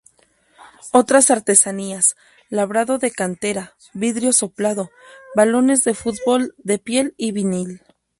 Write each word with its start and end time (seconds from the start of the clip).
Otras 0.93 1.29
artesanías: 1.29 2.15
labrado 2.49 2.97
de 2.97 3.11
cantera, 3.11 3.75
vidrio 3.93 4.33
soplado, 4.33 4.89
balones 5.35 5.83
de 5.83 5.93
fútbol 5.93 6.55
de 6.57 6.79
piel 6.79 7.13
y 7.17 7.33
vinil. 7.33 7.83